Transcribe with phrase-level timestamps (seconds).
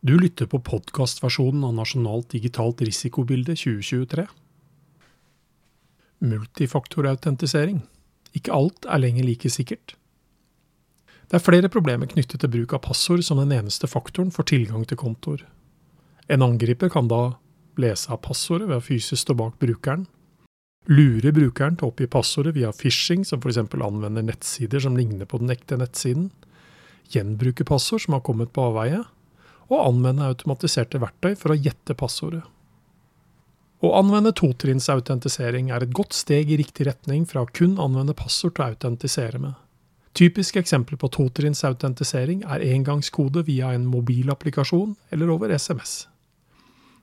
[0.00, 4.22] Du lytter på podkastversjonen av Nasjonalt digitalt risikobilde 2023.
[6.24, 7.82] Multifaktorautentisering.
[8.32, 9.92] Ikke alt er lenger like sikkert.
[11.28, 14.88] Det er flere problemer knyttet til bruk av passord som den eneste faktoren for tilgang
[14.88, 15.44] til kontoer.
[16.32, 17.36] En angriper kan da
[17.76, 20.08] lese av passordet ved å fysisk stå bak brukeren,
[20.88, 23.60] lure brukeren til å oppgi passordet via phishing, som f.eks.
[23.68, 26.30] anvender nettsider som ligner på den ekte nettsiden,
[27.12, 29.04] gjenbruke passord som har kommet på avveie,
[29.70, 32.42] og anvende automatiserte verktøy for å gjette passordet.
[33.80, 38.58] Å anvende totrinnsautentisering er et godt steg i riktig retning fra å kun anvende passord
[38.58, 39.54] til å autentisere med.
[40.12, 46.10] Typiske eksempler på totrinnsautentisering er engangskode via en mobilapplikasjon eller over SMS.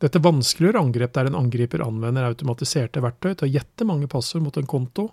[0.00, 4.56] Dette vanskeliggjør angrep der en angriper anvender automatiserte verktøy til å gjette mange passord mot
[4.56, 5.10] en konto,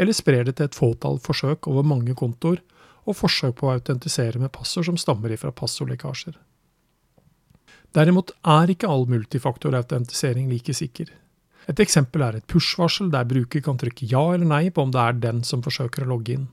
[0.00, 2.62] eller sprer det til et fåtall forsøk over mange kontoer,
[3.02, 6.38] og forsøk på å autentisere med passord som stammer ifra passordlekkasjer.
[7.92, 11.10] Derimot er ikke all multifaktorautentisering like sikker.
[11.70, 15.02] Et eksempel er et push-varsel der bruker kan trykke ja eller nei på om det
[15.02, 16.48] er den som forsøker å logge inn.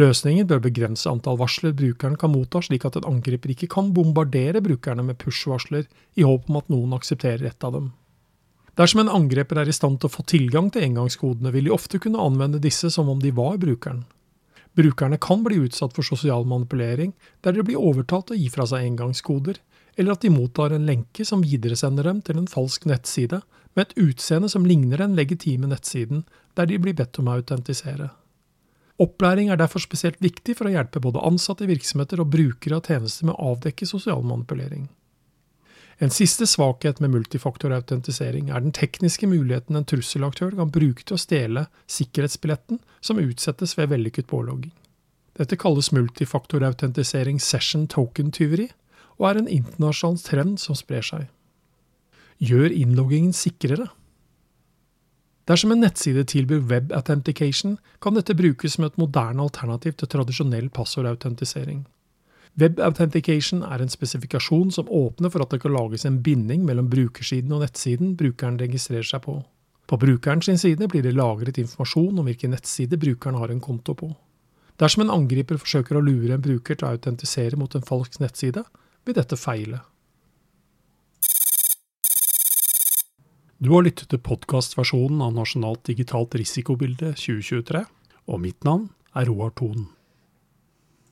[0.00, 4.62] Løsningen bør begrense antall varsler brukeren kan motta, slik at en angriper ikke kan bombardere
[4.64, 5.84] brukerne med push-varsler
[6.16, 7.90] i håp om at noen aksepterer ett av dem.
[8.80, 12.00] Dersom en angreper er i stand til å få tilgang til engangskodene, vil de ofte
[12.00, 14.06] kunne anvende disse som om de var brukeren.
[14.78, 17.12] Brukerne kan bli utsatt for sosial manipulering,
[17.44, 19.58] der de blir overtalt til å gi fra seg engangskoder,
[19.96, 23.42] eller at de mottar en lenke som videresender dem til en falsk nettside
[23.76, 26.24] med et utseende som ligner den legitime nettsiden
[26.56, 28.10] der de blir bedt om å autentisere.
[29.00, 32.88] Opplæring er derfor spesielt viktig for å hjelpe både ansatte i virksomheter og brukere av
[32.88, 34.86] tjenester med å avdekke sosial manipulering.
[36.02, 41.22] En siste svakhet med multifaktorautentisering er den tekniske muligheten en trusselaktør kan bruke til å
[41.22, 44.72] stjele sikkerhetsbilletten som utsettes ved vellykket pålogging.
[45.38, 48.72] Dette kalles multifaktorautentisering session token-tyveri,
[49.20, 51.28] og er en internasjonal trend som sprer seg.
[52.42, 53.86] Gjør innloggingen sikrere.
[55.46, 60.66] Dersom en nettside tilbyr web authentication, kan dette brukes som et moderne alternativ til tradisjonell
[60.74, 61.84] passordautentisering.
[62.60, 66.90] Web authentication er en spesifikasjon som åpner for at det kan lages en binding mellom
[66.92, 69.38] brukersiden og nettsiden brukeren registrerer seg på.
[69.88, 74.10] På brukerens side blir det lagret informasjon om hvilken nettside brukeren har en konto på.
[74.80, 78.64] Dersom en angriper forsøker å lure en bruker til å autentisere mot en falsk nettside,
[79.04, 79.80] vil dette feile.
[83.62, 87.84] Du har lyttet til podkastversjonen av Nasjonalt digitalt risikobilde 2023,
[88.28, 89.86] og mitt navn er Roar Thon.